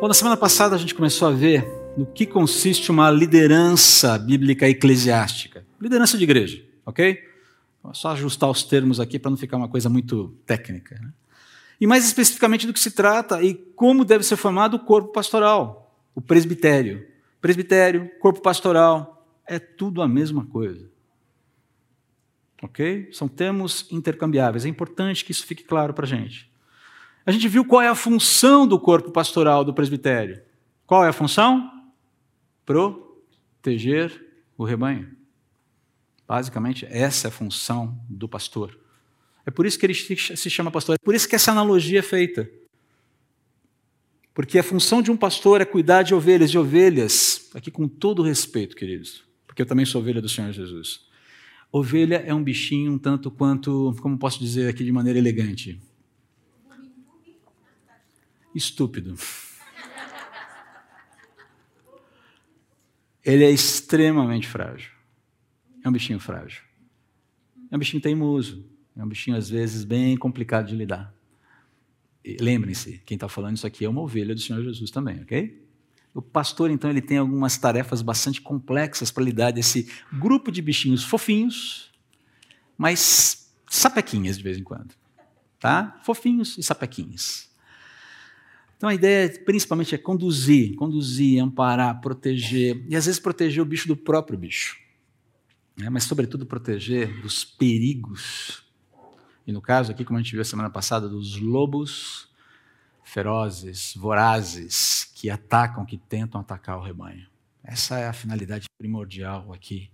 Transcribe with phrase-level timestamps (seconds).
[0.00, 4.68] Bom, na semana passada a gente começou a ver no que consiste uma liderança bíblica
[4.68, 5.66] eclesiástica.
[5.80, 7.20] Liderança de igreja, ok?
[7.82, 10.94] Vou só ajustar os termos aqui para não ficar uma coisa muito técnica.
[11.02, 11.12] Né?
[11.80, 15.92] E mais especificamente do que se trata e como deve ser formado o corpo pastoral,
[16.14, 17.04] o presbitério.
[17.40, 20.88] Presbitério, corpo pastoral, é tudo a mesma coisa.
[22.62, 23.08] Ok?
[23.10, 24.64] São termos intercambiáveis.
[24.64, 26.47] É importante que isso fique claro para a gente.
[27.28, 30.40] A gente viu qual é a função do corpo pastoral do presbitério.
[30.86, 31.70] Qual é a função?
[32.64, 34.18] Proteger
[34.56, 35.14] o rebanho.
[36.26, 38.78] Basicamente, essa é a função do pastor.
[39.44, 42.02] É por isso que ele se chama pastor, é por isso que essa analogia é
[42.02, 42.50] feita.
[44.32, 48.22] Porque a função de um pastor é cuidar de ovelhas, de ovelhas, aqui com todo
[48.22, 51.00] respeito, queridos, porque eu também sou ovelha do Senhor Jesus.
[51.70, 55.78] Ovelha é um bichinho um tanto quanto, como posso dizer aqui de maneira elegante,
[58.58, 59.14] estúpido.
[63.24, 64.90] Ele é extremamente frágil.
[65.84, 66.62] É um bichinho frágil.
[67.70, 68.64] É um bichinho teimoso.
[68.96, 71.14] É um bichinho, às vezes, bem complicado de lidar.
[72.40, 75.66] Lembrem-se, quem está falando isso aqui é uma ovelha do Senhor Jesus também, ok?
[76.12, 81.04] O pastor, então, ele tem algumas tarefas bastante complexas para lidar desse grupo de bichinhos
[81.04, 81.92] fofinhos,
[82.76, 84.94] mas sapequinhas de vez em quando.
[85.60, 86.00] Tá?
[86.02, 87.47] Fofinhos e sapequinhas.
[88.78, 93.88] Então a ideia principalmente é conduzir, conduzir, amparar, proteger, e às vezes proteger o bicho
[93.88, 94.78] do próprio bicho,
[95.76, 95.90] né?
[95.90, 98.62] mas sobretudo proteger dos perigos.
[99.44, 102.28] E no caso aqui, como a gente viu semana passada, dos lobos
[103.02, 107.26] ferozes, vorazes, que atacam, que tentam atacar o rebanho.
[107.64, 109.90] Essa é a finalidade primordial aqui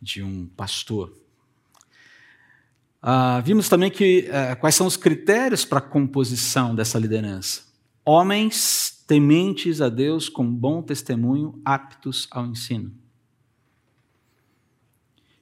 [0.00, 1.12] de um pastor.
[3.02, 7.66] Ah, vimos também que eh, quais são os critérios para a composição dessa liderança.
[8.08, 12.94] Homens tementes a Deus com bom testemunho, aptos ao ensino.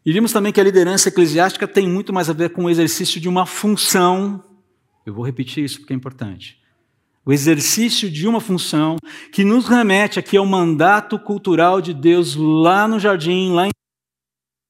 [0.03, 3.21] E vimos também que a liderança eclesiástica tem muito mais a ver com o exercício
[3.21, 4.43] de uma função.
[5.05, 6.59] Eu vou repetir isso porque é importante.
[7.27, 8.97] O exercício de uma função
[9.31, 13.71] que nos remete aqui ao mandato cultural de Deus lá no jardim, lá em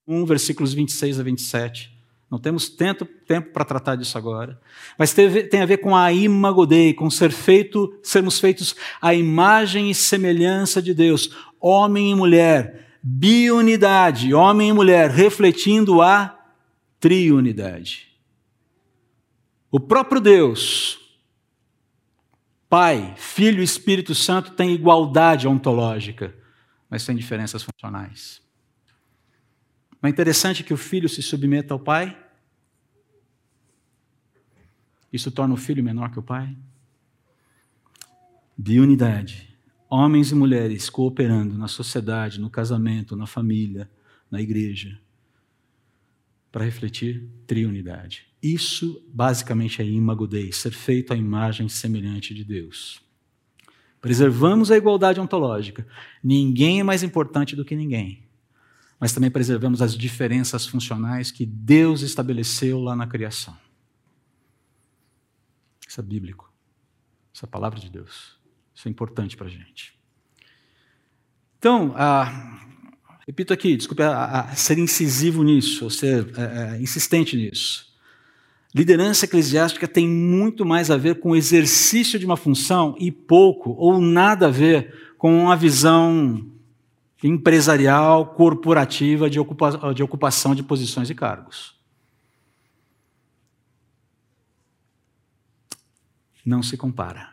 [0.06, 1.93] 1, versículos 26 a 27.
[2.34, 4.60] Não temos tempo, tempo para tratar disso agora.
[4.98, 9.88] Mas tem, tem a ver com a imagodei, com ser feito, sermos feitos à imagem
[9.88, 11.30] e semelhança de Deus,
[11.60, 16.36] homem e mulher, biunidade, homem e mulher, refletindo a
[16.98, 18.08] triunidade.
[19.70, 20.98] O próprio Deus,
[22.68, 26.34] Pai, Filho e Espírito Santo têm igualdade ontológica,
[26.90, 28.42] mas têm diferenças funcionais.
[30.02, 32.23] Não é interessante que o filho se submeta ao pai?
[35.14, 36.56] Isso torna o filho menor que o pai?
[38.58, 39.48] Biunidade.
[39.88, 43.88] Homens e mulheres cooperando na sociedade, no casamento, na família,
[44.28, 44.98] na igreja,
[46.50, 48.26] para refletir triunidade.
[48.42, 53.00] Isso basicamente é imago Dei, ser feito à imagem semelhante de Deus.
[54.00, 55.86] Preservamos a igualdade ontológica.
[56.24, 58.24] Ninguém é mais importante do que ninguém.
[58.98, 63.56] Mas também preservamos as diferenças funcionais que Deus estabeleceu lá na criação.
[65.94, 66.52] Isso é bíblico.
[67.32, 68.36] Isso é a palavra de Deus.
[68.74, 69.96] Isso é importante para a gente.
[71.56, 72.66] Então, ah,
[73.24, 74.02] repito aqui, desculpe
[74.56, 77.94] ser incisivo nisso, ou ser é, é, insistente nisso.
[78.74, 83.70] Liderança eclesiástica tem muito mais a ver com o exercício de uma função e pouco
[83.78, 86.44] ou nada a ver com uma visão
[87.22, 91.74] empresarial, corporativa de, ocupa de ocupação de posições e cargos.
[96.44, 97.32] Não se compara.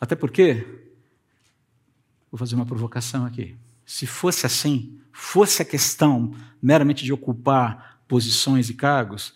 [0.00, 0.66] Até porque,
[2.30, 3.56] vou fazer uma provocação aqui.
[3.84, 9.34] Se fosse assim, fosse a questão meramente de ocupar posições e cargos,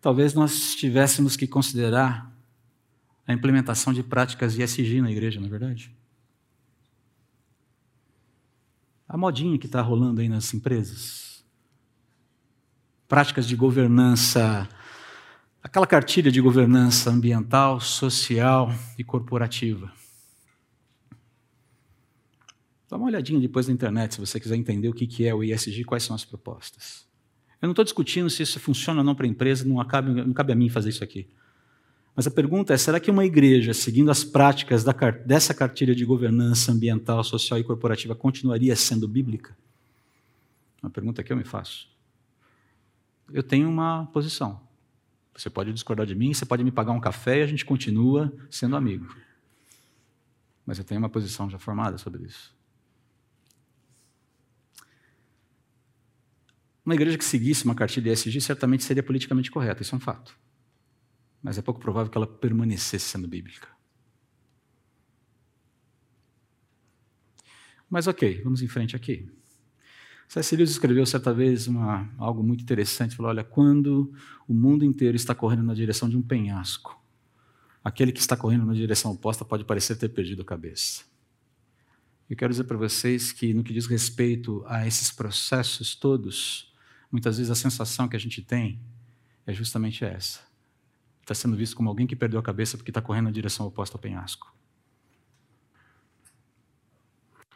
[0.00, 2.30] talvez nós tivéssemos que considerar
[3.26, 5.94] a implementação de práticas ISG na igreja, não é verdade?
[9.08, 11.44] A modinha que está rolando aí nas empresas.
[13.08, 14.68] Práticas de governança
[15.62, 19.92] aquela cartilha de governança ambiental, social e corporativa.
[22.88, 25.84] Dá uma olhadinha depois na internet se você quiser entender o que é o ISG,
[25.84, 27.06] quais são as propostas.
[27.62, 30.52] Eu não estou discutindo se isso funciona ou não para a empresa, não, não cabe
[30.52, 31.28] a mim fazer isso aqui.
[32.16, 36.04] Mas a pergunta é: será que uma igreja, seguindo as práticas da, dessa cartilha de
[36.04, 39.56] governança ambiental, social e corporativa, continuaria sendo bíblica?
[40.82, 41.88] Uma pergunta que eu me faço.
[43.32, 44.60] Eu tenho uma posição.
[45.40, 48.30] Você pode discordar de mim, você pode me pagar um café e a gente continua
[48.50, 49.06] sendo amigo.
[50.66, 52.54] mas eu tenho uma posição já formada sobre isso.
[56.84, 60.38] Uma igreja que seguisse uma cartilha ESG certamente seria politicamente correta, isso é um fato.
[61.42, 63.68] Mas é pouco provável que ela permanecesse sendo bíblica.
[67.88, 69.26] Mas ok, vamos em frente aqui.
[70.36, 73.16] Lewis escreveu certa vez uma, algo muito interessante.
[73.16, 74.12] Falou: olha, quando
[74.46, 77.00] o mundo inteiro está correndo na direção de um penhasco,
[77.82, 81.04] aquele que está correndo na direção oposta pode parecer ter perdido a cabeça.
[82.28, 86.72] Eu quero dizer para vocês que, no que diz respeito a esses processos todos,
[87.10, 88.80] muitas vezes a sensação que a gente tem
[89.44, 90.40] é justamente essa.
[91.22, 93.96] Está sendo visto como alguém que perdeu a cabeça porque está correndo na direção oposta
[93.96, 94.54] ao penhasco.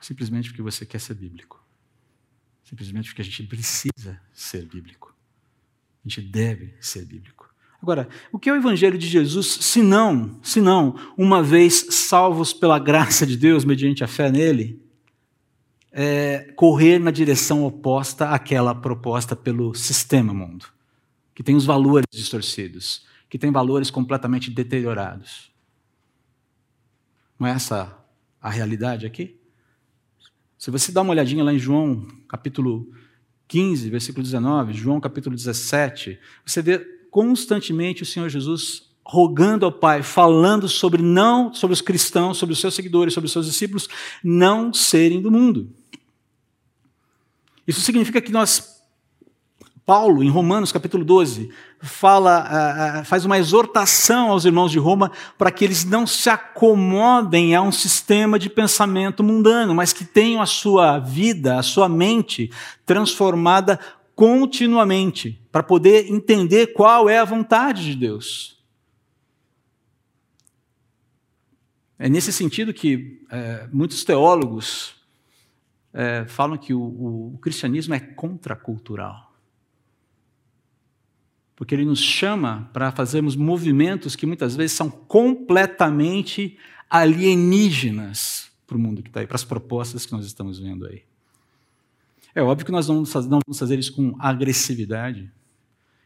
[0.00, 1.63] Simplesmente porque você quer ser bíblico.
[2.64, 5.14] Simplesmente porque a gente precisa ser bíblico.
[6.04, 7.54] A gente deve ser bíblico.
[7.80, 12.52] Agora, o que é o evangelho de Jesus, se não, se não, uma vez salvos
[12.52, 14.82] pela graça de Deus mediante a fé nele,
[15.92, 20.66] é correr na direção oposta àquela proposta pelo sistema mundo,
[21.34, 25.52] que tem os valores distorcidos, que tem valores completamente deteriorados.
[27.38, 27.96] Não é essa
[28.40, 29.38] a realidade aqui?
[30.64, 32.90] Se você dá uma olhadinha lá em João, capítulo
[33.48, 36.78] 15, versículo 19, João capítulo 17, você vê
[37.10, 42.60] constantemente o Senhor Jesus rogando ao Pai, falando sobre não sobre os cristãos, sobre os
[42.60, 43.90] seus seguidores, sobre os seus discípulos
[44.24, 45.70] não serem do mundo.
[47.66, 48.73] Isso significa que nós
[49.86, 55.62] Paulo, em Romanos capítulo 12, fala, faz uma exortação aos irmãos de Roma para que
[55.62, 60.98] eles não se acomodem a um sistema de pensamento mundano, mas que tenham a sua
[60.98, 62.50] vida, a sua mente
[62.86, 63.78] transformada
[64.16, 68.58] continuamente, para poder entender qual é a vontade de Deus.
[71.98, 74.94] É nesse sentido que é, muitos teólogos
[75.92, 79.23] é, falam que o, o cristianismo é contracultural
[81.64, 86.58] porque ele nos chama para fazermos movimentos que muitas vezes são completamente
[86.90, 91.04] alienígenas para o mundo que está aí, para as propostas que nós estamos vendo aí.
[92.34, 95.32] É óbvio que nós não vamos fazer isso com agressividade,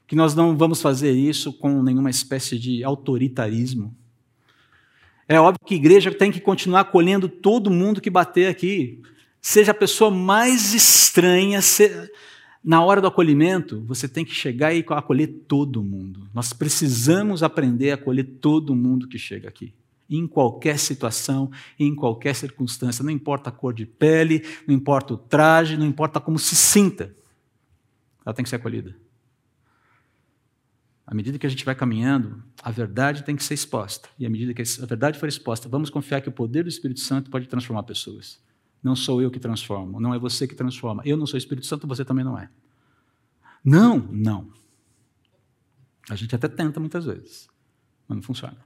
[0.07, 3.93] que nós não vamos fazer isso com nenhuma espécie de autoritarismo.
[5.27, 9.03] É óbvio que a igreja tem que continuar acolhendo todo mundo que bater aqui,
[9.43, 12.09] seja a pessoa mais estranha, seja
[12.69, 16.29] na hora do acolhimento, você tem que chegar e acolher todo mundo.
[16.35, 19.73] Nós precisamos aprender a acolher todo mundo que chega aqui.
[20.07, 25.17] Em qualquer situação, em qualquer circunstância, não importa a cor de pele, não importa o
[25.17, 27.17] traje, não importa como se sinta,
[28.23, 28.95] ela tem que ser acolhida.
[31.07, 34.11] À medida que a gente vai caminhando, a verdade tem que ser exposta.
[34.19, 37.01] E à medida que a verdade for exposta, vamos confiar que o poder do Espírito
[37.01, 38.39] Santo pode transformar pessoas.
[38.83, 41.03] Não sou eu que transformo, não é você que transforma.
[41.05, 42.49] Eu não sou Espírito Santo, você também não é.
[43.65, 44.49] Não, não.
[46.09, 47.49] A gente até tenta muitas vezes,
[48.07, 48.57] mas não funciona.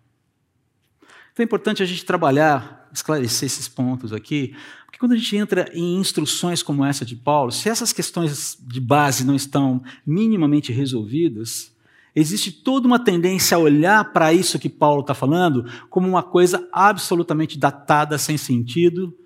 [1.32, 4.54] Então é importante a gente trabalhar, esclarecer esses pontos aqui,
[4.84, 8.80] porque quando a gente entra em instruções como essa de Paulo, se essas questões de
[8.80, 11.74] base não estão minimamente resolvidas,
[12.14, 16.68] existe toda uma tendência a olhar para isso que Paulo está falando como uma coisa
[16.70, 19.16] absolutamente datada, sem sentido,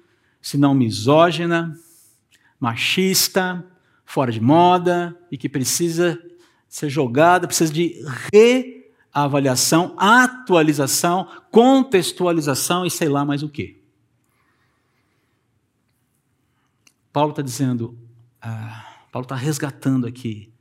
[0.47, 1.76] se não misógina,
[2.61, 3.69] machista,
[4.05, 6.23] fora de moda e que precisa
[6.69, 7.97] ser jogada, precisa de
[9.12, 13.83] reavaliação, atualização, contextualização e sei lá mais o quê.
[17.12, 17.99] Paulo está dizendo,
[18.41, 20.55] ah, Paulo está resgatando aqui,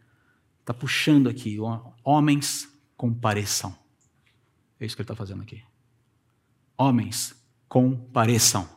[0.61, 1.59] está puxando aqui,
[2.03, 3.77] homens compareçam.
[4.79, 5.61] É isso que ele está fazendo aqui.
[6.75, 7.39] Homens
[7.69, 8.73] compareçam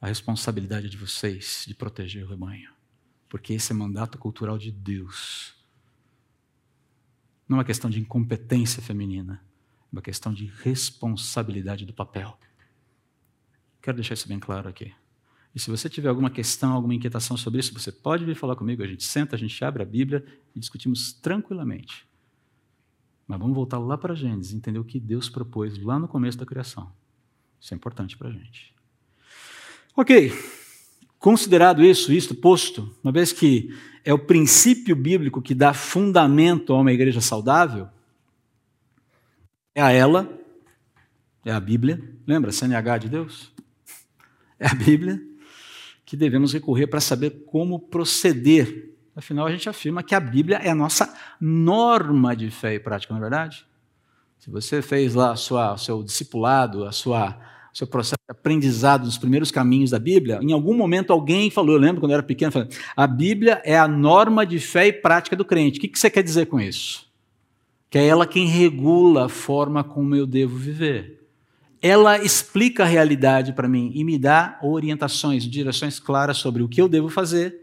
[0.00, 2.70] a responsabilidade de vocês de proteger o rebanho,
[3.28, 5.54] porque esse é mandato cultural de Deus.
[7.46, 12.38] Não é uma questão de incompetência feminina, é uma questão de responsabilidade do papel.
[13.82, 14.94] Quero deixar isso bem claro aqui.
[15.54, 18.82] E se você tiver alguma questão, alguma inquietação sobre isso, você pode vir falar comigo.
[18.82, 22.06] A gente senta, a gente abre a Bíblia e discutimos tranquilamente.
[23.26, 26.46] Mas vamos voltar lá para Gênesis, entender o que Deus propôs lá no começo da
[26.46, 26.92] criação.
[27.60, 28.74] Isso é importante para a gente.
[29.96, 30.32] Ok,
[31.18, 36.78] considerado isso, isto posto, uma vez que é o princípio bíblico que dá fundamento a
[36.78, 37.88] uma igreja saudável,
[39.74, 40.30] é a ela,
[41.44, 43.52] é a Bíblia, lembra, CNH de Deus?
[44.58, 45.20] É a Bíblia
[46.04, 48.94] que devemos recorrer para saber como proceder.
[49.14, 53.12] Afinal, a gente afirma que a Bíblia é a nossa norma de fé e prática,
[53.12, 53.66] não é verdade?
[54.38, 57.38] Se você fez lá o seu discipulado, a sua
[57.72, 61.80] seu processo de aprendizado dos primeiros caminhos da Bíblia, em algum momento alguém falou, eu
[61.80, 65.36] lembro quando eu era pequeno, falou, a Bíblia é a norma de fé e prática
[65.36, 65.78] do crente.
[65.78, 67.06] O que você quer dizer com isso?
[67.88, 71.20] Que é ela quem regula a forma como eu devo viver.
[71.82, 76.80] Ela explica a realidade para mim e me dá orientações, direções claras sobre o que
[76.80, 77.56] eu devo fazer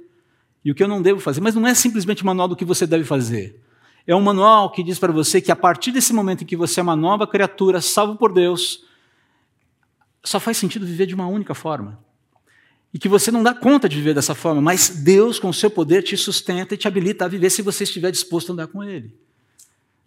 [0.66, 1.40] e o que eu não devo fazer.
[1.40, 3.62] Mas não é simplesmente um manual do que você deve fazer.
[4.08, 6.80] É um manual que diz para você que a partir desse momento em que você
[6.80, 8.87] é uma nova criatura, salvo por Deus,
[10.24, 12.00] só faz sentido viver de uma única forma.
[12.94, 15.70] E que você não dá conta de viver dessa forma, mas Deus, com o seu
[15.70, 18.84] poder, te sustenta e te habilita a viver se você estiver disposto a andar com
[18.84, 19.16] Ele.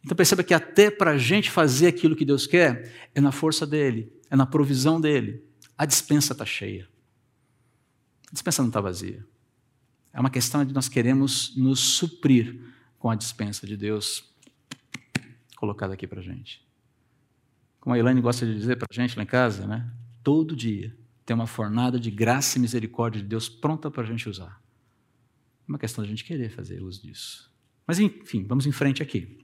[0.05, 3.67] Então perceba que até para a gente fazer aquilo que Deus quer, é na força
[3.67, 5.45] dEle, é na provisão dEle.
[5.77, 6.89] A dispensa está cheia.
[8.29, 9.25] A dispensa não está vazia.
[10.13, 12.61] É uma questão de nós queremos nos suprir
[12.99, 14.25] com a dispensa de Deus
[15.57, 16.65] colocada aqui para a gente.
[17.81, 19.91] Como a Elaine gosta de dizer para a gente lá em casa, né?
[20.23, 24.29] Todo dia tem uma fornada de graça e misericórdia de Deus pronta para a gente
[24.29, 24.61] usar.
[25.67, 27.51] É uma questão de a gente querer fazer uso disso.
[27.87, 29.39] Mas, enfim, vamos em frente aqui.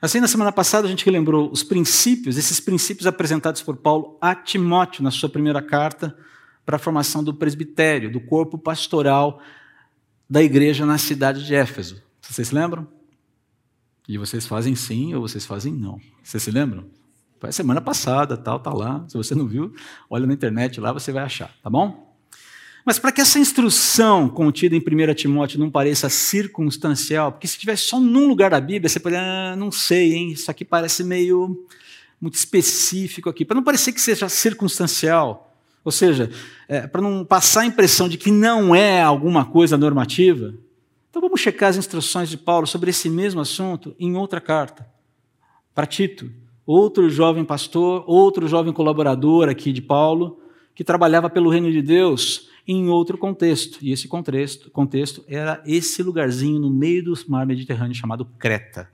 [0.00, 4.34] Assim, na semana passada, a gente lembrou os princípios, esses princípios apresentados por Paulo a
[4.34, 6.16] Timóteo na sua primeira carta
[6.64, 9.40] para a formação do presbitério, do corpo pastoral
[10.28, 12.02] da igreja na cidade de Éfeso.
[12.20, 12.86] Vocês se lembram?
[14.08, 16.00] E vocês fazem sim ou vocês fazem não.
[16.22, 16.90] Vocês se lembram?
[17.38, 19.04] Foi semana passada, tal, tá lá.
[19.08, 19.74] Se você não viu,
[20.08, 22.06] olha na internet lá, você vai achar, tá bom?
[22.86, 27.82] Mas para que essa instrução contida em 1 Timóteo não pareça circunstancial, porque se estivesse
[27.82, 31.66] só num lugar da Bíblia, você poderia, ah, não sei, hein, isso aqui parece meio
[32.20, 35.52] muito específico aqui, para não parecer que seja circunstancial,
[35.84, 36.30] ou seja,
[36.68, 40.54] é, para não passar a impressão de que não é alguma coisa normativa,
[41.10, 44.88] então vamos checar as instruções de Paulo sobre esse mesmo assunto em outra carta,
[45.74, 46.30] para Tito,
[46.66, 50.40] outro jovem pastor, outro jovem colaborador aqui de Paulo,
[50.74, 53.78] que trabalhava pelo reino de Deus em outro contexto.
[53.80, 58.90] E esse contexto, contexto era esse lugarzinho no meio do mar Mediterrâneo chamado Creta.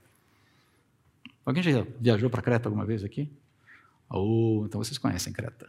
[1.44, 3.28] Alguém já viajou para Creta alguma vez aqui?
[4.08, 5.68] Oh, então vocês conhecem Creta.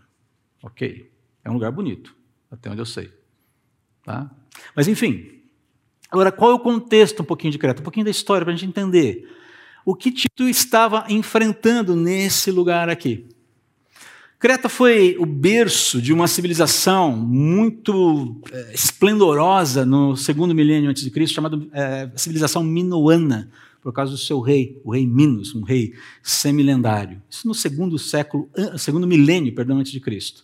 [0.62, 1.10] Ok.
[1.44, 2.16] É um lugar bonito,
[2.52, 3.12] até onde eu sei.
[4.04, 4.30] Tá?
[4.76, 5.42] Mas enfim.
[6.12, 7.82] Agora, qual é o contexto um pouquinho de Creta?
[7.82, 9.28] Um pouquinho da história para a gente entender
[9.86, 13.26] o que Tito estava enfrentando nesse lugar aqui.
[14.40, 21.10] Creta foi o berço de uma civilização muito é, esplendorosa no segundo milênio antes de
[21.10, 23.50] Cristo, chamada é, civilização minoana,
[23.82, 27.22] por causa do seu rei, o rei Minos, um rei semilendário.
[27.30, 30.44] Isso no segundo século, segundo milênio, perdão, antes de Cristo.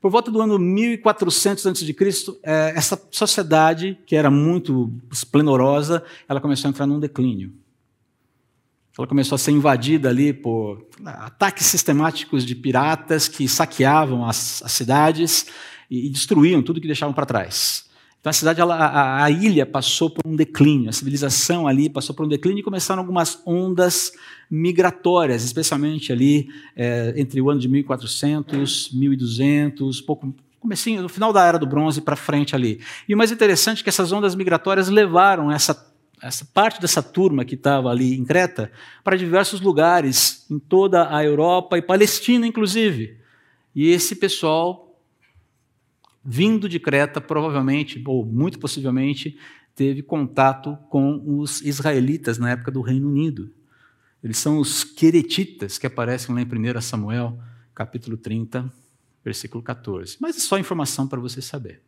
[0.00, 1.96] Por volta do ano 1400 a.C.,
[2.42, 7.52] é, essa sociedade, que era muito esplendorosa, ela começou a entrar num declínio.
[8.96, 14.70] Ela começou a ser invadida ali por ataques sistemáticos de piratas que saqueavam as, as
[14.70, 15.46] cidades
[15.90, 17.84] e, e, destruíam tudo que deixavam para trás.
[18.20, 22.14] Então a cidade, ela, a, a, ilha passou por um declínio, a civilização ali passou
[22.14, 24.12] por um declínio e começaram algumas ondas
[24.48, 31.44] migratórias, especialmente ali é, entre o ano de 1400, 1200, pouco comecinho, no final da
[31.44, 32.80] era do bronze para frente ali.
[33.06, 35.74] E o mais interessante é que essas ondas migratórias levaram essa
[36.22, 38.70] essa parte dessa turma que estava ali em Creta
[39.02, 43.18] para diversos lugares, em toda a Europa e Palestina, inclusive.
[43.74, 44.98] E esse pessoal,
[46.24, 49.38] vindo de Creta, provavelmente, ou muito possivelmente,
[49.74, 53.52] teve contato com os israelitas na época do Reino Unido.
[54.22, 57.38] Eles são os queretitas que aparecem lá em 1 Samuel,
[57.74, 58.72] capítulo 30,
[59.24, 60.16] versículo 14.
[60.20, 61.82] Mas é só informação para você saber.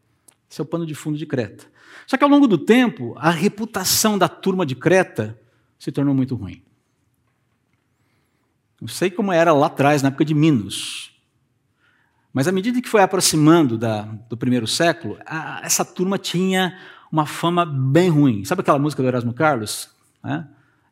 [0.50, 1.66] Esse é o pano de fundo de Creta.
[2.06, 5.38] Só que ao longo do tempo, a reputação da turma de Creta
[5.78, 6.62] se tornou muito ruim.
[8.80, 11.12] Não sei como era lá atrás, na época de Minos.
[12.32, 16.78] Mas à medida que foi aproximando da, do primeiro século, a, essa turma tinha
[17.10, 18.44] uma fama bem ruim.
[18.44, 19.88] Sabe aquela música do Erasmo Carlos?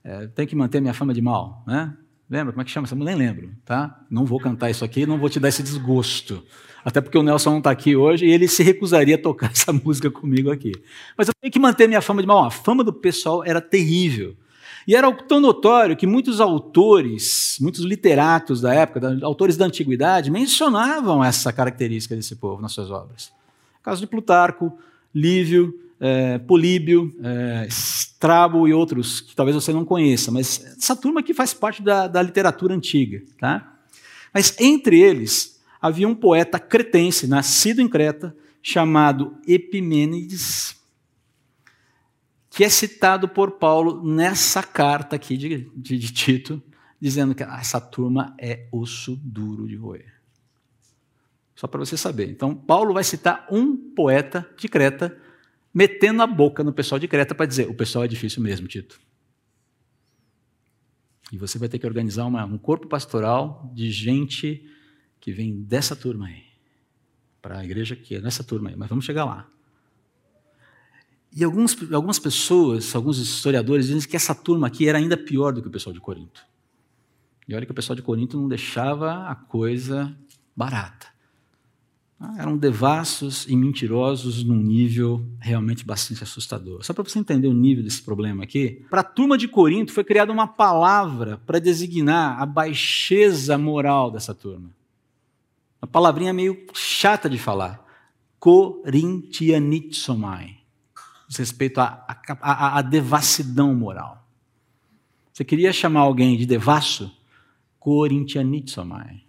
[0.02, 1.62] É, tem que manter minha fama de mal.
[1.66, 1.94] Né?
[2.28, 2.52] Lembra?
[2.52, 3.16] Como é que chama essa música?
[3.16, 3.50] Nem lembro.
[3.64, 4.00] Tá?
[4.10, 6.42] Não vou cantar isso aqui, não vou te dar esse desgosto.
[6.84, 9.72] Até porque o Nelson não está aqui hoje e ele se recusaria a tocar essa
[9.72, 10.72] música comigo aqui.
[11.16, 12.44] Mas eu tenho que manter minha fama de mal.
[12.44, 14.36] A fama do pessoal era terrível.
[14.86, 21.24] E era tão notório que muitos autores, muitos literatos da época, autores da antiguidade, mencionavam
[21.24, 23.32] essa característica desse povo nas suas obras.
[23.80, 24.76] O caso de Plutarco,
[25.14, 31.22] Lívio, é, Políbio, é, Strabo e outros que talvez você não conheça, mas essa turma
[31.22, 33.22] que faz parte da, da literatura antiga.
[33.38, 33.78] Tá?
[34.32, 40.76] Mas entre eles havia um poeta cretense, nascido em Creta, chamado Epimênides,
[42.48, 46.62] que é citado por Paulo nessa carta aqui de, de, de Tito,
[47.00, 50.14] dizendo que essa turma é osso duro de roer.
[51.54, 52.30] Só para você saber.
[52.30, 55.16] Então, Paulo vai citar um poeta de Creta,
[55.74, 59.00] metendo a boca no pessoal de Creta para dizer: o pessoal é difícil mesmo, Tito.
[61.32, 64.64] E você vai ter que organizar uma, um corpo pastoral de gente
[65.20, 66.44] que vem dessa turma aí,
[67.42, 69.50] para a igreja que é nessa turma aí, mas vamos chegar lá.
[71.36, 75.60] E alguns, algumas pessoas, alguns historiadores dizem que essa turma aqui era ainda pior do
[75.60, 76.46] que o pessoal de Corinto.
[77.48, 80.16] E olha que o pessoal de Corinto não deixava a coisa
[80.54, 81.13] barata.
[82.18, 86.84] Ah, eram devassos e mentirosos num nível realmente bastante assustador.
[86.84, 90.04] Só para você entender o nível desse problema aqui, para a turma de Corinto foi
[90.04, 94.70] criada uma palavra para designar a baixeza moral dessa turma.
[95.82, 97.84] Uma palavrinha meio chata de falar.
[98.38, 100.64] Corintianitsomai
[101.38, 102.04] respeito à,
[102.40, 104.26] à, à devassidão moral.
[105.32, 107.10] Você queria chamar alguém de devasso?
[107.78, 109.23] Corintianitsomai.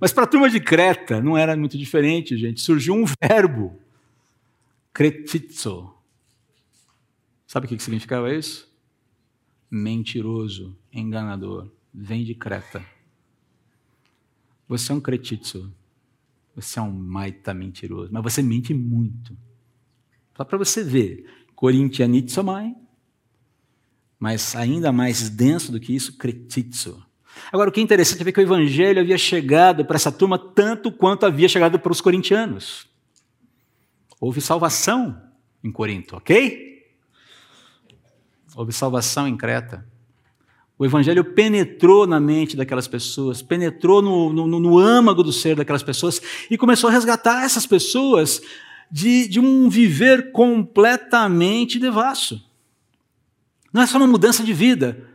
[0.00, 2.60] Mas para a turma de Creta não era muito diferente, gente.
[2.60, 3.78] Surgiu um verbo,
[4.92, 5.92] cretitzo.
[7.46, 8.70] Sabe o que significava isso?
[9.70, 11.70] Mentiroso, enganador.
[11.92, 12.84] Vem de Creta.
[14.66, 15.72] Você é um cretitzo.
[16.54, 18.10] Você é um maita mentiroso.
[18.12, 19.36] Mas você mente muito.
[20.36, 21.26] Só para você ver.
[21.54, 22.74] Corintianitsomai,
[24.18, 27.04] mas ainda mais denso do que isso, cretitzo.
[27.52, 30.38] Agora, o que é interessante é ver que o evangelho havia chegado para essa turma
[30.38, 32.86] tanto quanto havia chegado para os corintianos.
[34.20, 35.20] Houve salvação
[35.64, 36.86] em Corinto, ok?
[38.54, 39.86] Houve salvação em Creta.
[40.78, 45.82] O evangelho penetrou na mente daquelas pessoas, penetrou no, no, no âmago do ser daquelas
[45.82, 48.40] pessoas e começou a resgatar essas pessoas
[48.90, 52.42] de, de um viver completamente devasso.
[53.72, 55.09] Não é só uma mudança de vida.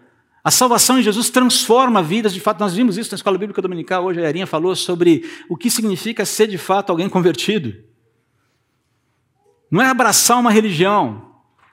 [0.45, 4.05] A salvação em Jesus transforma vidas, de fato, nós vimos isso na escola bíblica dominical.
[4.05, 7.73] Hoje a Arinha falou sobre o que significa ser de fato alguém convertido.
[9.71, 11.31] Não é abraçar uma religião,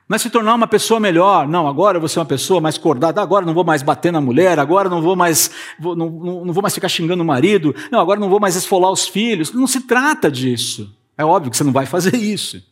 [0.09, 1.47] não é se tornar uma pessoa melhor.
[1.47, 4.23] Não, agora eu vou ser uma pessoa mais cordada, agora não vou mais bater na
[4.23, 7.75] mulher, agora não vou mais, vou, não, não, não vou mais ficar xingando o marido,
[7.91, 9.53] não, agora não vou mais esfolar os filhos.
[9.53, 10.99] Não se trata disso.
[11.19, 12.63] É óbvio que você não vai fazer isso.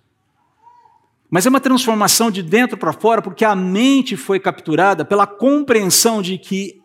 [1.30, 6.20] Mas é uma transformação de dentro para fora, porque a mente foi capturada pela compreensão
[6.20, 6.80] de que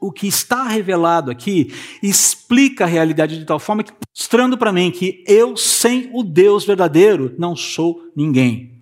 [0.00, 4.92] o que está revelado aqui explica a realidade de tal forma que mostrando para mim
[4.92, 8.80] que eu, sem o Deus verdadeiro, não sou ninguém.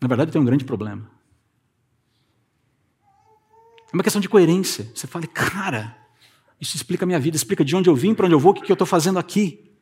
[0.00, 1.10] Na verdade, tenho um grande problema.
[3.92, 4.90] É uma questão de coerência.
[4.94, 5.96] Você fala, cara,
[6.58, 8.54] isso explica a minha vida, explica de onde eu vim, para onde eu vou, o
[8.54, 9.73] que eu estou fazendo aqui.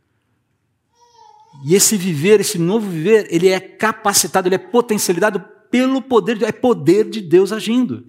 [1.65, 6.53] E esse viver, esse novo viver, ele é capacitado, ele é potencializado pelo poder, é
[6.53, 8.07] poder de Deus agindo.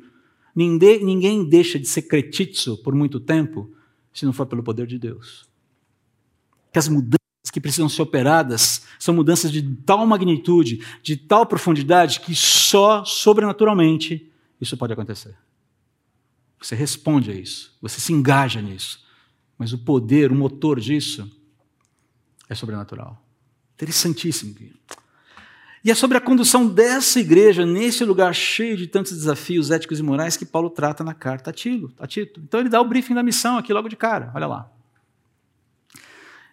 [0.56, 3.72] Ninguém, ninguém deixa de ser cretitzo por muito tempo
[4.14, 5.48] se não for pelo poder de Deus.
[6.72, 7.18] Que as mudanças
[7.52, 14.32] que precisam ser operadas são mudanças de tal magnitude, de tal profundidade, que só sobrenaturalmente
[14.60, 15.36] isso pode acontecer.
[16.60, 19.04] Você responde a isso, você se engaja nisso.
[19.58, 21.30] Mas o poder, o motor disso
[22.50, 23.23] é sobrenatural.
[23.76, 24.56] Interessantíssimo.
[25.84, 30.04] E é sobre a condução dessa igreja nesse lugar cheio de tantos desafios éticos e
[30.04, 32.40] morais que Paulo trata na carta a, Tilo, a Tito.
[32.40, 34.32] Então ele dá o briefing da missão aqui logo de cara.
[34.34, 34.72] Olha lá.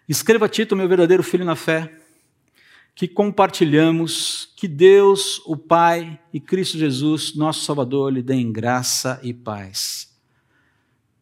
[0.07, 1.97] Escreva a Tito, meu verdadeiro filho na fé,
[2.93, 9.33] que compartilhamos, que Deus, o Pai e Cristo Jesus, nosso Salvador, lhe deem graça e
[9.33, 10.13] paz.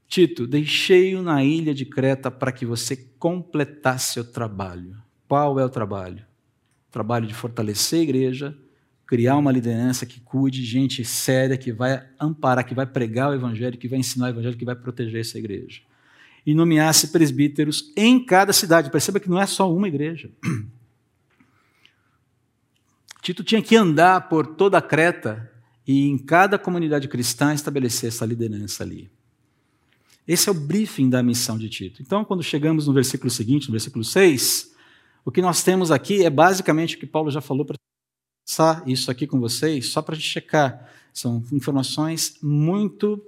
[0.07, 4.97] Tito, deixei-o na ilha de Creta para que você completasse o trabalho
[5.29, 6.25] qual é o trabalho?
[6.89, 8.57] O trabalho de fortalecer a igreja,
[9.05, 13.77] criar uma liderança que cuide, gente séria, que vai amparar, que vai pregar o evangelho,
[13.77, 15.81] que vai ensinar o evangelho, que vai proteger essa igreja.
[16.43, 18.89] E nomeasse presbíteros em cada cidade.
[18.89, 20.31] Perceba que não é só uma igreja.
[23.21, 25.47] Tito tinha que andar por toda a Creta
[25.85, 29.11] e em cada comunidade cristã estabelecer essa liderança ali.
[30.27, 32.01] Esse é o briefing da missão de Tito.
[32.01, 34.68] Então, quando chegamos no versículo seguinte, no versículo 6,
[35.25, 37.77] o que nós temos aqui é basicamente o que Paulo já falou para
[38.45, 40.89] passar isso aqui com vocês, só para a gente checar.
[41.13, 43.23] São informações muito.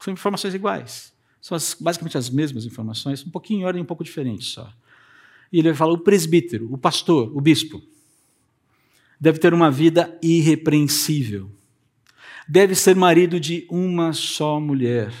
[0.00, 1.12] São informações iguais.
[1.40, 4.70] São as, basicamente as mesmas informações, um pouquinho em ordem um pouco diferente só.
[5.52, 7.82] E ele vai falar: o presbítero, o pastor, o bispo,
[9.20, 11.50] deve ter uma vida irrepreensível.
[12.48, 15.12] Deve ser marido de uma só mulher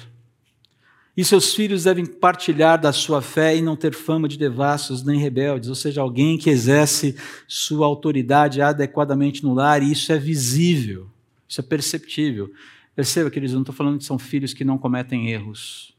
[1.18, 5.18] e seus filhos devem partilhar da sua fé e não ter fama de devassos nem
[5.18, 7.16] rebeldes, ou seja, alguém que exerce
[7.48, 11.10] sua autoridade adequadamente no lar, e isso é visível,
[11.48, 12.48] isso é perceptível.
[12.94, 15.92] Perceba, queridos, eu não estou falando que são filhos que não cometem erros.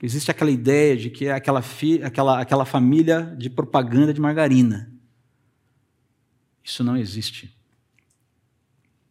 [0.00, 4.88] Existe aquela ideia de que é aquela, fi, aquela, aquela família de propaganda de margarina.
[6.62, 7.52] Isso não existe.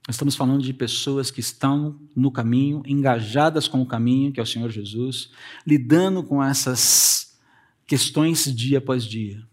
[0.09, 4.43] Nós estamos falando de pessoas que estão no caminho, engajadas com o caminho, que é
[4.43, 5.29] o Senhor Jesus,
[5.67, 7.39] lidando com essas
[7.85, 9.47] questões dia após dia.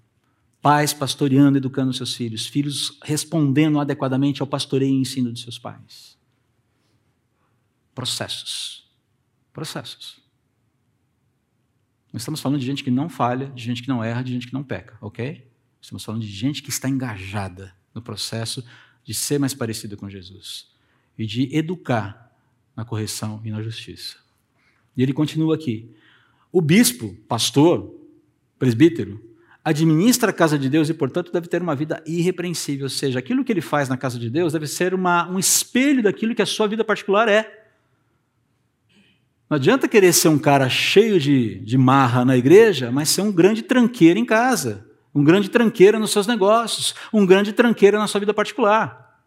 [0.62, 6.16] Pais pastoreando, educando seus filhos, filhos respondendo adequadamente ao pastoreio e ensino de seus pais.
[7.95, 8.90] Processos.
[9.53, 10.23] Processos.
[12.14, 14.47] Nós estamos falando de gente que não falha, de gente que não erra, de gente
[14.47, 15.53] que não peca, ok?
[15.83, 18.64] Estamos falando de gente que está engajada no processo
[19.07, 20.66] de ser mais parecida com Jesus
[21.16, 22.33] e de educar
[22.75, 24.16] na correção e na justiça.
[24.97, 25.88] E ele continua aqui.
[26.51, 27.95] O bispo, pastor,
[28.59, 29.23] presbítero,
[29.64, 32.87] administra a casa de Deus e, portanto, deve ter uma vida irrepreensível.
[32.87, 36.03] Ou seja, aquilo que ele faz na casa de Deus deve ser uma, um espelho
[36.03, 37.64] daquilo que a sua vida particular é.
[39.49, 43.31] Não adianta querer ser um cara cheio de, de marra na igreja, mas ser um
[43.31, 44.86] grande tranqueiro em casa
[45.16, 49.24] um grande tranqueiro nos seus negócios, um grande tranqueiro na sua vida particular.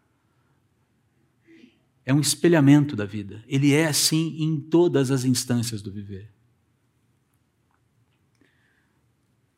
[2.06, 3.42] É um espelhamento da vida.
[3.48, 6.30] Ele é assim em todas as instâncias do viver.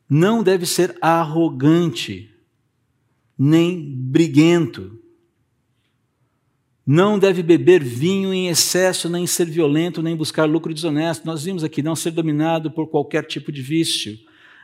[0.09, 2.33] Não deve ser arrogante,
[3.37, 4.99] nem briguento.
[6.83, 11.27] Não deve beber vinho em excesso, nem ser violento, nem buscar lucro desonesto.
[11.27, 14.17] Nós vimos aqui, não ser dominado por qualquer tipo de vício.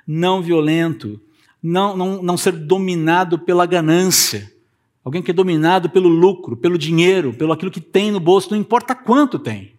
[0.05, 1.21] Não violento,
[1.61, 4.51] não, não, não ser dominado pela ganância.
[5.03, 8.57] Alguém que é dominado pelo lucro, pelo dinheiro, pelo aquilo que tem no bolso, não
[8.57, 9.73] importa quanto tem.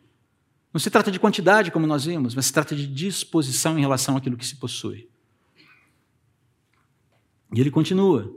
[0.73, 4.17] Não se trata de quantidade, como nós vimos, mas se trata de disposição em relação
[4.17, 5.09] àquilo que se possui.
[7.55, 8.33] E ele continua.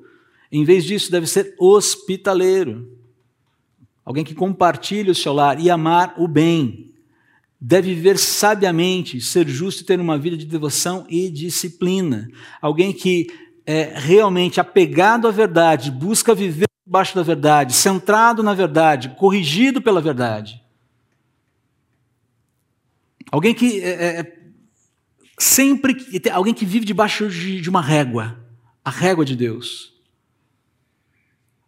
[0.52, 2.92] Em vez disso, deve ser hospitaleiro.
[4.04, 6.93] Alguém que compartilhe o seu lar e amar o bem.
[7.66, 12.28] Deve viver sabiamente, ser justo e ter uma vida de devoção e disciplina.
[12.62, 13.28] Alguém que
[13.66, 20.02] é realmente apegado à verdade, busca viver debaixo da verdade, centrado na verdade, corrigido pela
[20.02, 20.62] verdade.
[23.32, 24.40] Alguém que é, é, é
[25.40, 25.96] sempre
[26.34, 28.46] alguém que vive debaixo de, de uma régua,
[28.84, 29.94] a régua de Deus.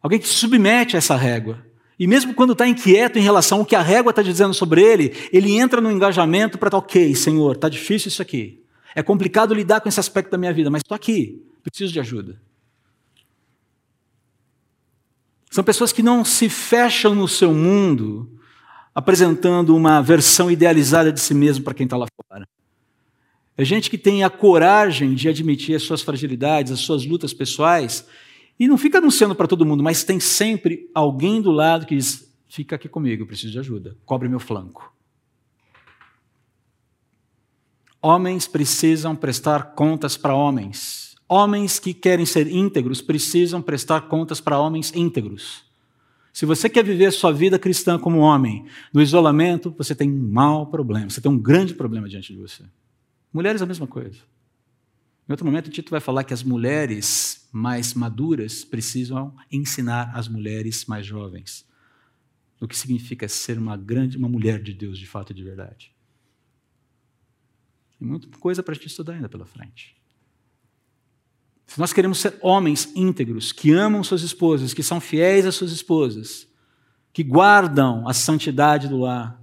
[0.02, 1.65] Alguém que se submete a essa régua.
[1.98, 5.14] E mesmo quando está inquieto em relação ao que a régua está dizendo sobre ele,
[5.32, 8.62] ele entra no engajamento para, ok, Senhor, está difícil isso aqui.
[8.94, 12.42] É complicado lidar com esse aspecto da minha vida, mas estou aqui, preciso de ajuda.
[15.50, 18.30] São pessoas que não se fecham no seu mundo,
[18.94, 22.46] apresentando uma versão idealizada de si mesmo para quem está lá fora.
[23.58, 28.06] É gente que tem a coragem de admitir as suas fragilidades, as suas lutas pessoais
[28.60, 32.34] e não fica anunciando para todo mundo, mas tem sempre alguém do lado que diz:
[32.48, 34.94] fica aqui comigo, eu preciso de ajuda, cobre meu flanco.
[38.02, 41.16] Homens precisam prestar contas para homens.
[41.28, 45.66] Homens que querem ser íntegros precisam prestar contas para homens íntegros.
[46.32, 50.30] Se você quer viver a sua vida cristã como homem, no isolamento, você tem um
[50.32, 52.64] mau problema, você tem um grande problema diante de você.
[53.34, 54.20] Mulheres, a mesma coisa.
[55.28, 60.28] Em outro momento, o Tito vai falar que as mulheres mais maduras precisam ensinar as
[60.28, 61.66] mulheres mais jovens
[62.60, 65.92] o que significa ser uma grande, uma mulher de Deus de fato e de verdade.
[67.98, 69.96] Tem muita coisa para gente estudar ainda pela frente.
[71.66, 75.72] Se nós queremos ser homens íntegros, que amam suas esposas, que são fiéis às suas
[75.72, 76.48] esposas,
[77.12, 79.42] que guardam a santidade do lar,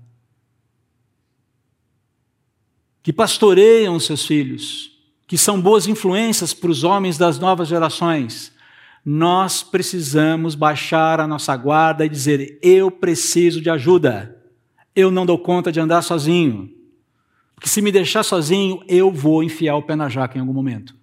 [3.03, 4.92] que pastoreiam seus filhos,
[5.33, 8.53] que são boas influências para os homens das novas gerações,
[9.03, 14.39] nós precisamos baixar a nossa guarda e dizer: eu preciso de ajuda,
[14.95, 16.71] eu não dou conta de andar sozinho.
[17.55, 20.95] Porque se me deixar sozinho, eu vou enfiar o pé na jaca em algum momento.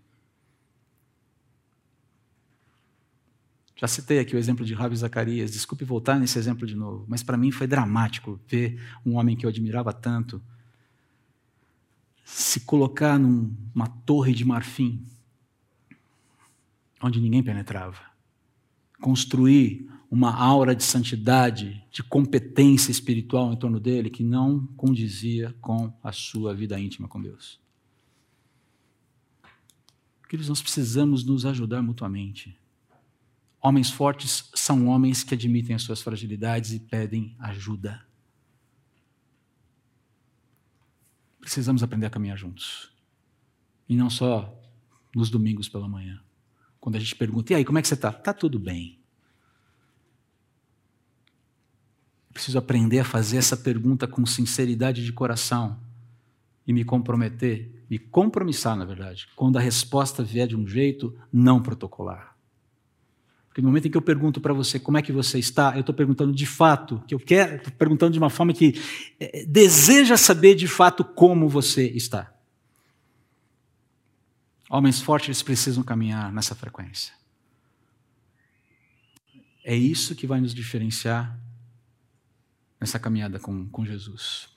[3.77, 7.23] Já citei aqui o exemplo de Rabi Zacarias, desculpe voltar nesse exemplo de novo, mas
[7.23, 10.39] para mim foi dramático ver um homem que eu admirava tanto
[12.31, 15.03] se colocar numa torre de marfim,
[17.01, 17.99] onde ninguém penetrava,
[19.01, 25.91] construir uma aura de santidade, de competência espiritual em torno dele que não condizia com
[26.03, 27.59] a sua vida íntima com Deus.
[30.27, 32.57] Queridos, nós precisamos nos ajudar mutuamente.
[33.61, 38.07] Homens fortes são homens que admitem as suas fragilidades e pedem ajuda.
[41.39, 42.91] Precisamos aprender a caminhar juntos.
[43.87, 44.55] E não só
[45.15, 46.19] nos domingos pela manhã.
[46.79, 48.09] Quando a gente pergunta, e aí, como é que você está?
[48.09, 48.99] Está tudo bem.
[52.31, 55.79] Preciso aprender a fazer essa pergunta com sinceridade de coração
[56.65, 61.61] e me comprometer, me compromissar, na verdade, quando a resposta vier de um jeito não
[61.61, 62.28] protocolar.
[63.59, 65.81] Porque no momento em que eu pergunto para você como é que você está, eu
[65.81, 68.73] estou perguntando de fato, que eu quero, estou perguntando de uma forma que
[69.19, 72.33] é, deseja saber de fato como você está.
[74.69, 77.13] Homens fortes eles precisam caminhar nessa frequência.
[79.61, 81.37] É isso que vai nos diferenciar
[82.79, 84.47] nessa caminhada com, com Jesus.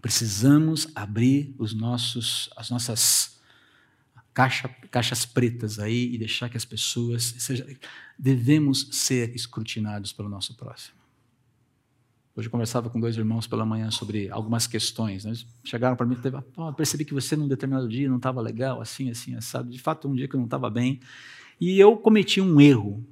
[0.00, 3.37] Precisamos abrir os nossos, as nossas
[4.38, 7.34] caixa, caixas pretas aí e deixar que as pessoas.
[7.38, 7.66] Seja,
[8.16, 10.96] devemos ser escrutinados pelo nosso próximo.
[12.36, 15.24] Hoje eu conversava com dois irmãos pela manhã sobre algumas questões.
[15.24, 15.32] Né?
[15.64, 18.80] Chegaram para mim e falaram, oh, percebi que você num determinado dia não estava legal,
[18.80, 19.68] assim, assim, assado.
[19.68, 21.00] De fato, um dia que eu não estava bem.
[21.60, 23.04] E eu cometi um erro,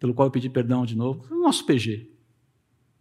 [0.00, 1.24] pelo qual eu pedi perdão de novo.
[1.30, 2.10] No nosso PG.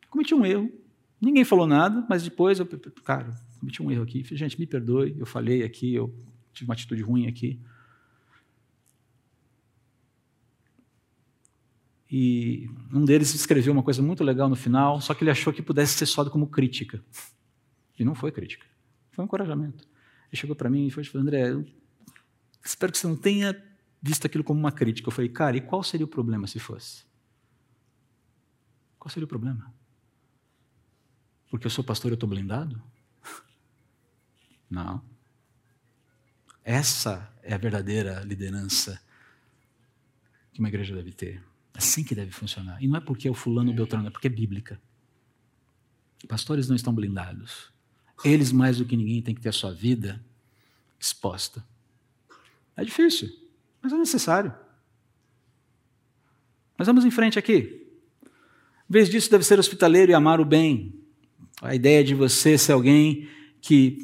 [0.07, 0.71] Cometi um erro.
[1.19, 2.67] Ninguém falou nada, mas depois eu,
[3.03, 4.23] cara, cometi um erro aqui.
[4.35, 6.13] Gente, me perdoe, eu falei aqui, eu
[6.53, 7.59] tive uma atitude ruim aqui.
[12.09, 15.63] E um deles escreveu uma coisa muito legal no final, só que ele achou que
[15.63, 17.03] pudesse ser só como crítica.
[17.97, 18.67] E não foi crítica,
[19.11, 19.87] foi um encorajamento.
[20.31, 21.55] Ele chegou para mim e falou: André,
[22.63, 23.59] espero que você não tenha
[24.01, 25.07] visto aquilo como uma crítica.
[25.07, 27.03] Eu falei: cara, e qual seria o problema se fosse?
[28.99, 29.73] Qual seria o problema?
[31.49, 32.81] Porque eu sou pastor e eu estou blindado?
[34.69, 35.12] Não.
[36.63, 39.01] Essa é a verdadeira liderança
[40.53, 41.43] que uma igreja deve ter.
[41.73, 42.81] Assim que deve funcionar.
[42.81, 44.79] E não é porque é o fulano ou Beltrano, é porque é bíblica.
[46.27, 47.71] Pastores não estão blindados.
[48.23, 50.23] Eles, mais do que ninguém, têm que ter a sua vida
[50.99, 51.65] exposta.
[52.77, 53.29] É difícil,
[53.81, 54.53] mas é necessário.
[56.77, 57.85] Mas vamos em frente aqui.
[58.89, 60.93] Em vez disso, deve ser hospitaleiro e amar o bem.
[61.61, 63.27] A ideia de você ser alguém
[63.63, 63.97] que.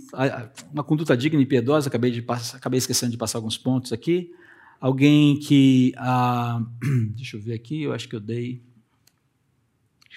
[0.74, 4.32] Uma conduta digna e piedosa, acabei, de, acabei esquecendo de passar alguns pontos aqui
[4.80, 5.94] alguém que.
[5.98, 6.62] Ah,
[7.16, 8.62] deixa eu ver aqui, eu acho que eu dei.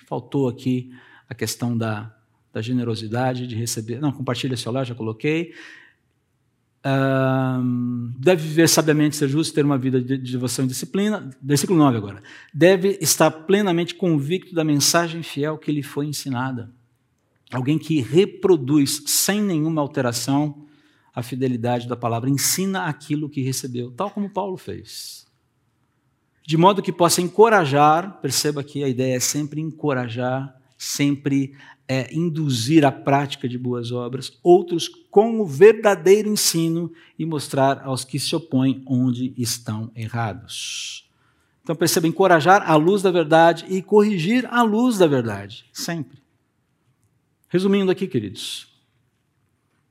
[0.06, 0.92] Faltou aqui
[1.28, 2.14] a questão da,
[2.52, 3.98] da generosidade, de receber.
[3.98, 5.54] Não, compartilha seu lar, já coloquei.
[8.18, 11.30] Deve viver sabiamente, ser justo, ter uma vida de devoção e disciplina.
[11.40, 12.22] Versículo 9 agora.
[12.52, 16.70] Deve estar plenamente convicto da mensagem fiel que lhe foi ensinada.
[17.52, 20.66] Alguém que reproduz sem nenhuma alteração
[21.14, 25.26] a fidelidade da palavra, ensina aquilo que recebeu, tal como Paulo fez.
[26.44, 31.54] De modo que possa encorajar, perceba que a ideia é sempre encorajar, sempre
[31.86, 38.04] é, induzir à prática de boas obras, outros com o verdadeiro ensino e mostrar aos
[38.04, 41.06] que se opõem onde estão errados.
[41.62, 46.21] Então perceba, encorajar à luz da verdade e corrigir à luz da verdade, sempre.
[47.52, 48.66] Resumindo aqui, queridos,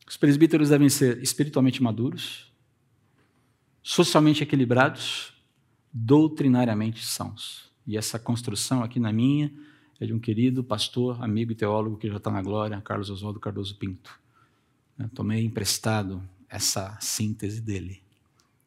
[0.08, 2.52] os presbíteros devem ser espiritualmente maduros,
[3.84, 5.32] socialmente equilibrados,
[5.94, 7.72] doutrinariamente sãos.
[7.86, 9.54] E essa construção aqui na minha
[10.00, 13.40] é de um querido pastor, amigo e teólogo que já está na glória, Carlos Oswaldo
[13.40, 14.20] Cardoso Pinto.
[14.98, 18.02] Eu tomei emprestado essa síntese dele,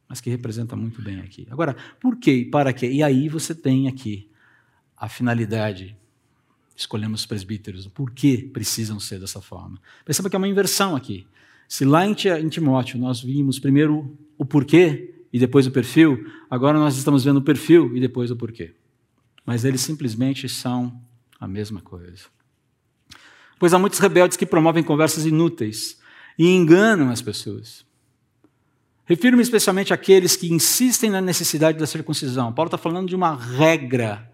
[0.08, 1.48] mas que representa muito bem aqui.
[1.50, 2.88] Agora, por quê e para quê?
[2.92, 4.30] E aí você tem aqui
[4.96, 5.96] a finalidade
[6.76, 9.80] escolhemos os presbíteros, por que precisam ser dessa forma.
[10.04, 11.26] Perceba que é uma inversão aqui.
[11.68, 16.96] Se lá em Timóteo nós vimos primeiro o porquê e depois o perfil, agora nós
[16.96, 18.74] estamos vendo o perfil e depois o porquê.
[19.46, 21.00] Mas eles simplesmente são
[21.40, 22.24] a mesma coisa.
[23.58, 25.98] Pois há muitos rebeldes que promovem conversas inúteis
[26.38, 27.84] e enganam as pessoas.
[29.06, 32.52] Refiro-me especialmente àqueles que insistem na necessidade da circuncisão.
[32.52, 34.30] Paulo está falando de uma regra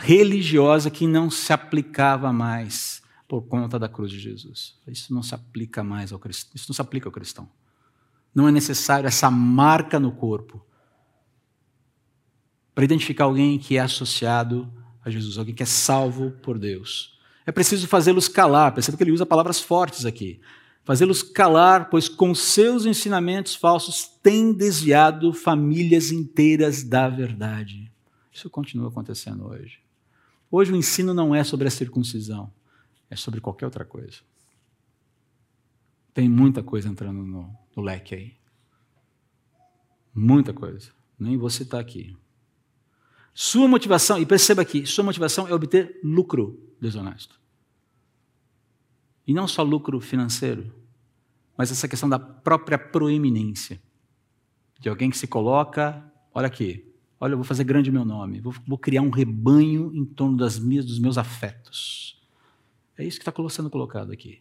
[0.00, 4.76] religiosa que não se aplicava mais por conta da cruz de Jesus.
[4.88, 6.52] Isso não se aplica mais ao cristão.
[6.54, 7.48] Isso não se aplica ao cristão.
[8.34, 10.64] Não é necessário essa marca no corpo
[12.74, 14.72] para identificar alguém que é associado
[15.04, 17.18] a Jesus, alguém que é salvo por Deus.
[17.44, 18.72] É preciso fazê-los calar.
[18.72, 20.40] Perceba que ele usa palavras fortes aqui.
[20.84, 27.92] Fazê-los calar, pois com seus ensinamentos falsos têm desviado famílias inteiras da verdade.
[28.32, 29.79] Isso continua acontecendo hoje.
[30.50, 32.52] Hoje o ensino não é sobre a circuncisão,
[33.08, 34.18] é sobre qualquer outra coisa.
[36.12, 38.36] Tem muita coisa entrando no, no leque aí.
[40.12, 40.90] Muita coisa.
[41.16, 42.16] Nem vou citar aqui.
[43.32, 47.40] Sua motivação, e perceba aqui, sua motivação é obter lucro desonesto.
[49.24, 50.74] E não só lucro financeiro,
[51.56, 53.80] mas essa questão da própria proeminência.
[54.80, 56.89] De alguém que se coloca, olha aqui,
[57.20, 60.58] Olha, eu vou fazer grande meu nome, vou, vou criar um rebanho em torno das
[60.58, 62.18] minhas, dos meus afetos.
[62.96, 64.40] É isso que está sendo colocado aqui.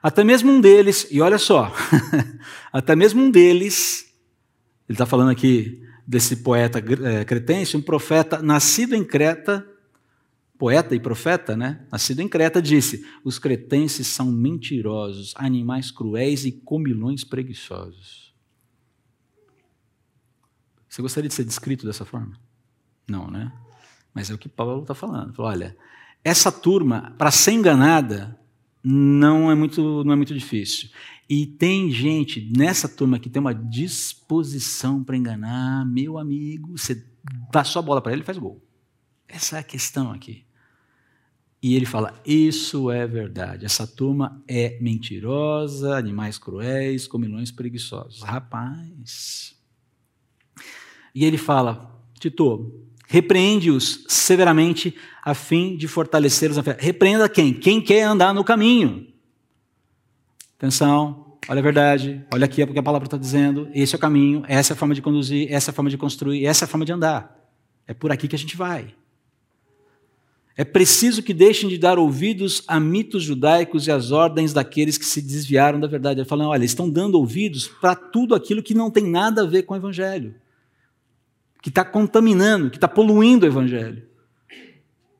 [0.00, 1.72] Até mesmo um deles, e olha só,
[2.72, 4.14] até mesmo um deles,
[4.88, 9.66] ele está falando aqui desse poeta é, cretense, um profeta nascido em Creta,
[10.56, 11.84] poeta e profeta, né?
[11.90, 18.21] Nascido em Creta, disse: os cretenses são mentirosos, animais cruéis e comilões preguiçosos.
[20.92, 22.38] Você gostaria de ser descrito dessa forma?
[23.08, 23.50] Não, né?
[24.12, 25.32] Mas é o que Paulo está falando.
[25.32, 25.74] Falou, olha,
[26.22, 28.38] essa turma, para ser enganada,
[28.84, 30.90] não é muito, não é muito difícil.
[31.30, 37.02] E tem gente nessa turma que tem uma disposição para enganar, meu amigo, você
[37.50, 38.62] dá só bola para ele e faz gol.
[39.26, 40.44] Essa é a questão aqui.
[41.62, 43.64] E ele fala: Isso é verdade.
[43.64, 48.20] Essa turma é mentirosa, animais cruéis, comilões preguiçosos.
[48.20, 49.61] Rapaz.
[51.14, 52.72] E ele fala: Tito,
[53.06, 56.76] repreende-os severamente a fim de fortalecê-los na fé.
[56.78, 57.52] Repreenda quem?
[57.52, 59.06] Quem quer andar no caminho.
[60.56, 63.68] Atenção, olha a verdade, olha aqui o que a palavra está dizendo.
[63.74, 65.98] Esse é o caminho, essa é a forma de conduzir, essa é a forma de
[65.98, 67.38] construir, essa é a forma de andar.
[67.86, 68.94] É por aqui que a gente vai.
[70.56, 75.04] É preciso que deixem de dar ouvidos a mitos judaicos e às ordens daqueles que
[75.04, 76.20] se desviaram da verdade.
[76.20, 79.64] Ele fala, olha, estão dando ouvidos para tudo aquilo que não tem nada a ver
[79.64, 80.34] com o Evangelho
[81.62, 84.02] que está contaminando, que está poluindo o evangelho.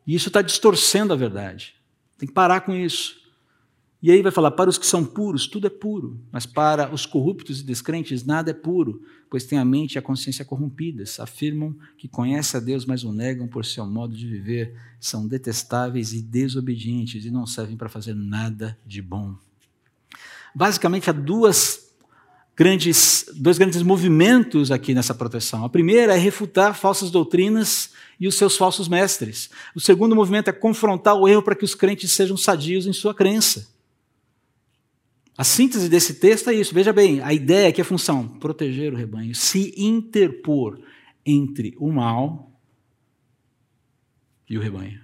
[0.05, 1.77] E isso está distorcendo a verdade.
[2.19, 3.23] Tem que parar com isso.
[4.03, 7.07] E aí vai falar: para os que são puros, tudo é puro, mas para os
[7.07, 9.01] corruptos e descrentes, nada é puro,
[9.31, 11.21] pois têm a mente e a consciência corrompidas.
[11.21, 14.77] Afirmam que conhecem a Deus, mas o negam por seu modo de viver.
[14.99, 19.37] São detestáveis e desobedientes e não servem para fazer nada de bom.
[20.53, 21.82] Basicamente, há duas
[22.63, 25.65] grandes, dois grandes movimentos aqui nessa proteção.
[25.65, 29.51] A primeira é refutar falsas doutrinas e os seus falsos mestres.
[29.75, 33.13] O segundo movimento é confrontar o erro para que os crentes sejam sadios em sua
[33.13, 33.69] crença.
[35.37, 36.73] A síntese desse texto é isso.
[36.73, 40.81] Veja bem, a ideia é a função: proteger o rebanho, se interpor
[41.27, 42.49] entre o mal
[44.49, 45.01] e o rebanho.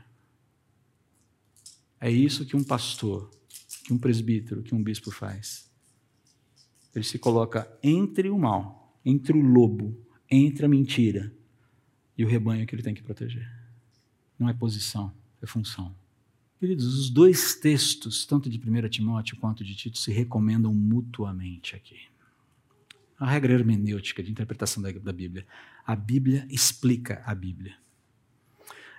[2.01, 3.29] É isso que um pastor,
[3.85, 5.68] que um presbítero, que um bispo faz.
[6.99, 9.97] Ele se coloca entre o mal, entre o lobo,
[10.29, 11.33] entre a mentira
[12.17, 13.49] e o rebanho que ele tem que proteger.
[14.37, 15.95] Não é posição, é função.
[16.59, 22.01] Queridos, os dois textos, tanto de 1 Timóteo quanto de Tito, se recomendam mutuamente aqui.
[23.17, 25.47] A regra hermenêutica de interpretação da, da Bíblia.
[25.87, 27.77] A Bíblia explica a Bíblia.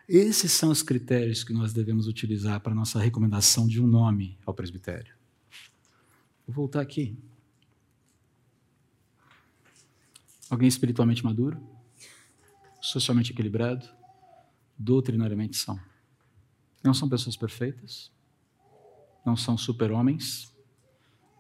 [0.08, 4.54] Esses são os critérios que nós devemos utilizar para nossa recomendação de um nome ao
[4.54, 5.14] presbitério.
[6.48, 7.18] Vou voltar aqui.
[10.50, 11.62] Alguém espiritualmente maduro,
[12.82, 13.88] socialmente equilibrado,
[14.78, 15.80] doutrinariamente são.
[16.84, 18.12] Não são pessoas perfeitas,
[19.26, 20.56] não são super-homens,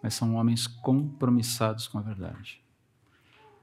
[0.03, 2.61] mas são homens compromissados com a verdade,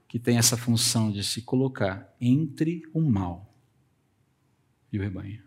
[0.08, 3.54] que têm essa função de se colocar entre o mal
[4.92, 5.44] e o rebanho.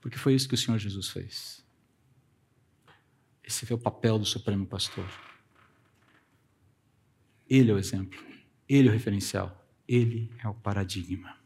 [0.00, 1.64] Porque foi isso que o Senhor Jesus fez.
[3.42, 5.08] Esse foi o papel do Supremo Pastor.
[7.48, 8.33] Ele é o exemplo.
[8.68, 11.36] Ele é o referencial, ele é o paradigma.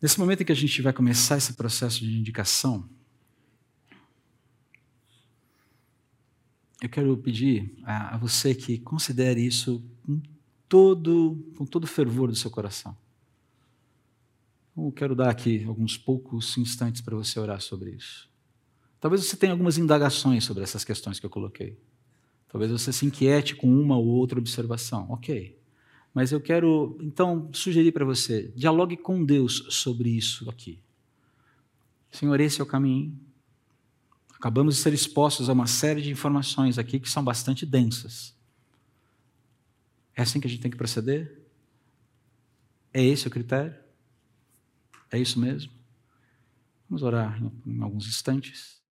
[0.00, 2.88] Nesse momento em que a gente vai começar esse processo de indicação,
[6.82, 10.20] eu quero pedir a, a você que considere isso com
[10.68, 12.96] todo, com todo o fervor do seu coração.
[14.76, 18.28] Eu quero dar aqui alguns poucos instantes para você orar sobre isso.
[18.98, 21.78] Talvez você tenha algumas indagações sobre essas questões que eu coloquei.
[22.52, 25.10] Talvez você se inquiete com uma ou outra observação.
[25.10, 25.58] Ok.
[26.12, 30.78] Mas eu quero, então, sugerir para você: dialogue com Deus sobre isso aqui.
[32.10, 33.18] Senhor, esse é o caminho.
[34.34, 38.36] Acabamos de ser expostos a uma série de informações aqui que são bastante densas.
[40.14, 41.40] É assim que a gente tem que proceder?
[42.92, 43.74] É esse o critério?
[45.10, 45.72] É isso mesmo?
[46.86, 48.81] Vamos orar em alguns instantes.